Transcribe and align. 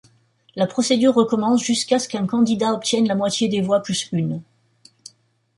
La 0.55 0.65
procédure 0.65 1.13
recommence 1.13 1.63
jusqu'à 1.63 1.99
ce 1.99 2.09
qu'un 2.09 2.25
candidat 2.25 2.73
obtienne 2.73 3.07
la 3.07 3.13
moitié 3.13 3.49
des 3.49 3.61
voix, 3.61 3.83
plus 3.83 4.09
une. 4.11 4.41